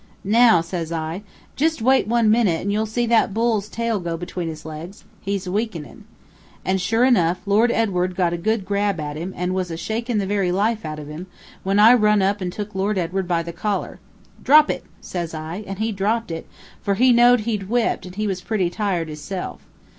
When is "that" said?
3.05-3.35